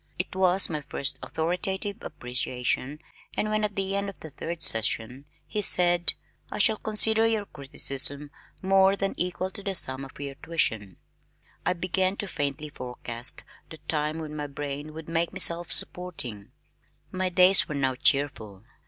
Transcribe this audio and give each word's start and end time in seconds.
It 0.17 0.35
was 0.35 0.67
my 0.67 0.81
first 0.81 1.19
authoritative 1.21 1.97
appreciation 2.01 3.01
and 3.37 3.51
when 3.51 3.63
at 3.63 3.75
the 3.75 3.95
end 3.95 4.09
of 4.09 4.19
the 4.19 4.31
third 4.31 4.63
session 4.63 5.25
he 5.45 5.61
said, 5.61 6.13
"I 6.51 6.57
shall 6.57 6.77
consider 6.77 7.27
your 7.27 7.45
criticism 7.45 8.31
more 8.63 8.95
than 8.95 9.13
equal 9.15 9.51
to 9.51 9.61
the 9.61 9.75
sum 9.75 10.03
of 10.03 10.19
your 10.19 10.33
tuition," 10.43 10.97
I 11.67 11.73
began 11.73 12.17
to 12.17 12.27
faintly 12.27 12.69
forecast 12.69 13.43
the 13.69 13.77
time 13.87 14.17
when 14.17 14.35
my 14.35 14.47
brain 14.47 14.95
would 14.95 15.07
make 15.07 15.33
me 15.33 15.39
self 15.39 15.71
supporting. 15.71 16.49
My 17.11 17.29
days 17.29 17.69
were 17.69 17.75
now 17.75 17.93
cheerful. 17.93 18.63